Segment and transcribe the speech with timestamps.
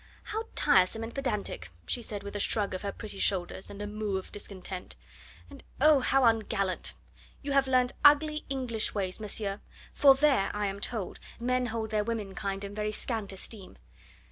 [0.23, 3.85] "How tiresome and pedantic!" she said, with a shrug of her pretty shoulders and a
[3.85, 4.95] moue of discontent.
[5.47, 5.99] "And, oh!
[5.99, 6.93] how ungallant!
[7.43, 9.59] You have learnt ugly, English ways, monsieur;
[9.93, 13.77] for there, I am told, men hold their womenkind in very scant esteem.